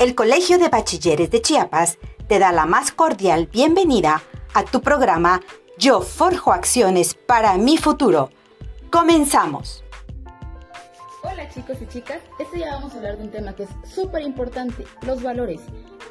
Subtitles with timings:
[0.00, 4.22] el Colegio de Bachilleres de Chiapas te da la más cordial bienvenida
[4.54, 5.42] a tu programa
[5.76, 8.30] Yo forjo acciones para mi futuro.
[8.90, 9.84] Comenzamos.
[11.22, 14.22] Hola chicos y chicas, este día vamos a hablar de un tema que es súper
[14.22, 15.60] importante, los valores.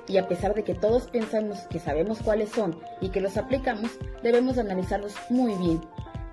[0.07, 3.89] Y a pesar de que todos pensamos que sabemos cuáles son y que los aplicamos,
[4.21, 5.81] debemos analizarlos muy bien.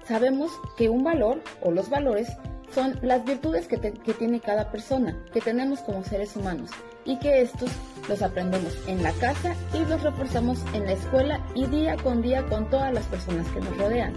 [0.06, 2.28] Sabemos que un valor o los valores
[2.74, 6.70] son las virtudes que, tiene cada persona, que tenemos como seres humanos,
[7.04, 7.70] y que estos
[8.08, 12.44] los aprendemos en la casa y los reforzamos en la escuela y día con día
[12.46, 14.14] con todas las personas que nos rodean.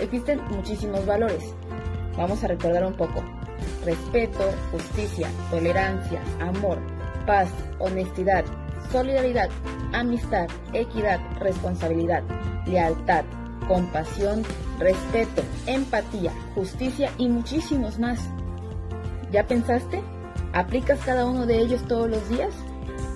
[0.00, 1.42] Existen muchísimos valores.
[2.16, 3.22] Vamos a recordar un poco.
[3.84, 6.78] Respeto, justicia, tolerancia, amor,
[7.26, 7.48] paz,
[7.78, 8.44] honestidad,
[8.90, 9.48] solidaridad,
[9.92, 12.22] amistad, equidad, responsabilidad,
[12.66, 13.24] lealtad,
[13.72, 14.42] compasión,
[14.78, 18.20] respeto, empatía, justicia y muchísimos más.
[19.30, 20.02] ¿Ya pensaste?
[20.52, 22.52] ¿Aplicas cada uno de ellos todos los días?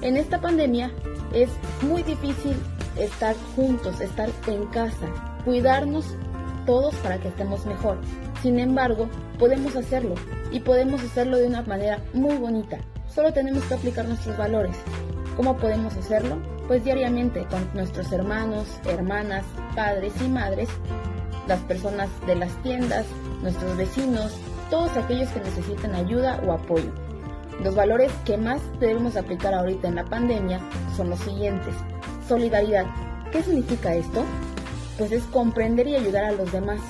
[0.01, 0.91] En esta pandemia
[1.35, 1.51] es
[1.83, 2.57] muy difícil
[2.99, 5.07] estar juntos, estar en casa,
[5.45, 6.07] cuidarnos
[6.65, 7.99] todos para que estemos mejor.
[8.41, 10.15] Sin embargo, podemos hacerlo
[10.51, 12.79] y podemos hacerlo de una manera muy bonita.
[13.15, 14.77] Solo tenemos que aplicar nuestros valores.
[15.37, 16.39] ¿Cómo podemos hacerlo?
[16.67, 20.69] Pues diariamente con nuestros hermanos, hermanas, padres y madres,
[21.47, 23.05] las personas de las tiendas,
[23.43, 24.35] nuestros vecinos,
[24.71, 26.91] todos aquellos que necesiten ayuda o apoyo.
[27.63, 30.59] Los valores que más debemos aplicar ahorita en la pandemia
[30.97, 31.75] son los siguientes.
[32.27, 32.87] Solidaridad.
[33.31, 34.25] ¿Qué significa esto?
[34.97, 36.81] Pues es comprender y ayudar a los demás.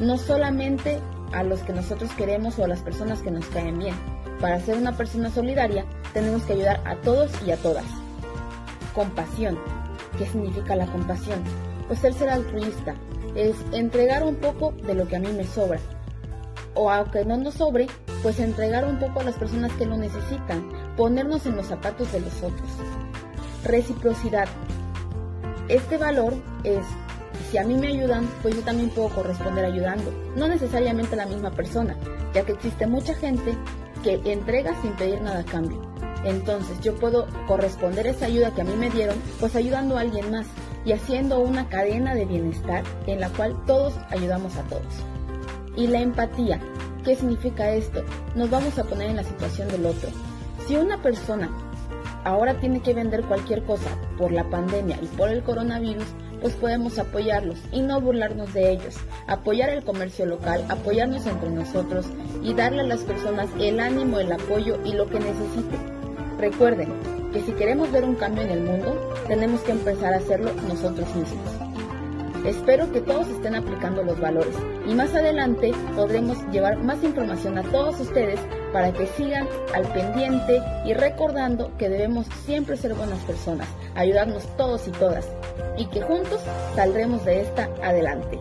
[0.00, 0.98] No solamente
[1.32, 3.94] a los que nosotros queremos o a las personas que nos caen bien.
[4.40, 5.84] Para ser una persona solidaria
[6.14, 7.84] tenemos que ayudar a todos y a todas.
[8.94, 9.58] Compasión.
[10.16, 11.42] ¿Qué significa la compasión?
[11.88, 12.94] Pues el ser altruista
[13.34, 15.80] es entregar un poco de lo que a mí me sobra.
[16.74, 17.88] O aunque no nos sobre,
[18.22, 22.20] pues entregar un poco a las personas que lo necesitan, ponernos en los zapatos de
[22.20, 22.68] los otros.
[23.64, 24.48] Reciprocidad.
[25.68, 26.84] Este valor es,
[27.50, 30.12] si a mí me ayudan, pues yo también puedo corresponder ayudando.
[30.36, 31.96] No necesariamente a la misma persona,
[32.32, 33.56] ya que existe mucha gente
[34.02, 35.93] que entrega sin pedir nada a cambio.
[36.24, 40.30] Entonces yo puedo corresponder esa ayuda que a mí me dieron, pues ayudando a alguien
[40.30, 40.46] más
[40.84, 44.82] y haciendo una cadena de bienestar en la cual todos ayudamos a todos.
[45.76, 46.60] Y la empatía,
[47.04, 48.04] ¿qué significa esto?
[48.34, 50.08] Nos vamos a poner en la situación del otro.
[50.66, 51.50] Si una persona
[52.24, 56.06] ahora tiene que vender cualquier cosa por la pandemia y por el coronavirus,
[56.40, 58.96] pues podemos apoyarlos y no burlarnos de ellos,
[59.26, 62.06] apoyar el comercio local, apoyarnos entre nosotros
[62.42, 65.93] y darle a las personas el ánimo, el apoyo y lo que necesiten.
[66.38, 66.88] Recuerden
[67.32, 71.08] que si queremos ver un cambio en el mundo, tenemos que empezar a hacerlo nosotros
[71.14, 71.64] mismos.
[72.44, 74.54] Espero que todos estén aplicando los valores
[74.86, 78.38] y más adelante podremos llevar más información a todos ustedes
[78.70, 84.86] para que sigan al pendiente y recordando que debemos siempre ser buenas personas, ayudarnos todos
[84.86, 85.26] y todas
[85.78, 86.42] y que juntos
[86.74, 88.38] saldremos de esta adelante.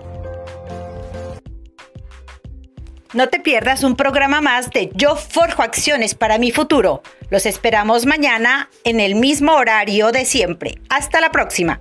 [3.14, 7.04] No te pierdas un programa más de Yo Forjo Acciones para mi futuro.
[7.30, 10.80] Los esperamos mañana en el mismo horario de siempre.
[10.90, 11.80] Hasta la próxima.